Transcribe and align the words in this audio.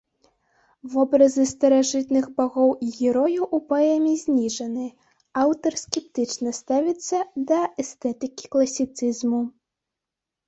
Вобразы 0.91 1.43
старажытных 1.49 2.25
багоў 2.39 2.71
і 2.85 2.87
герояў 2.99 3.43
у 3.57 3.59
паэме 3.69 4.13
зніжаны, 4.21 4.87
аўтар 5.43 5.77
скептычна 5.81 6.49
ставіцца 6.61 7.17
да 7.51 7.59
эстэтыкі 7.83 8.45
класіцызму. 8.57 9.43